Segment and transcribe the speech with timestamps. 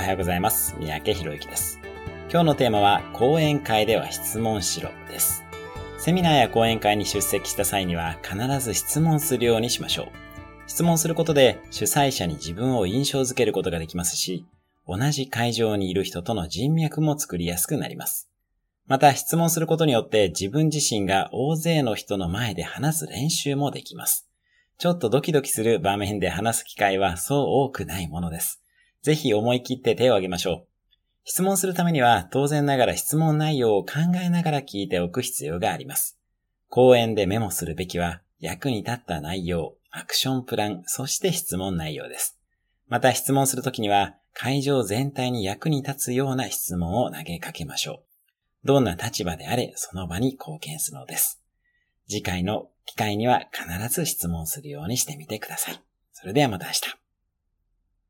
[0.00, 0.74] おはようございます。
[0.78, 1.78] 三宅博之です。
[2.30, 5.44] 今日のテーマは、講演会では質問しろです。
[5.98, 10.06] セミナーや講演会に出席した際には必ず質問するようにしましょう。
[10.66, 14.46] 質問することで主催者に自分を印象づけることができますし、
[14.88, 18.30] 同じ会場にいる人との人脈も作りやすくなります。
[18.86, 24.26] また質問することによって自分自身が大勢の人の前で話す練習もできます。
[24.78, 28.62] ちょっとドキドキする場面で話す機会はそう多くないものです。
[29.02, 30.66] ぜひ思い切って手を挙げましょう。
[31.24, 36.18] 質問するためには当然ながら質問内容を考えながら聞いておく必要があります。
[36.68, 42.38] 講演でメモするべきは役に立った内容、アクションプラン、そして質問内容です。
[42.88, 48.02] また質問するときには会場全体に役に立つような質問を投げかけましょ
[48.64, 48.66] う。
[48.66, 51.40] どんな立場であれその場に貢献するのです。
[52.08, 55.80] 次回の機会には必ず質問するようにしてみてください。
[56.12, 56.99] それではまた明日。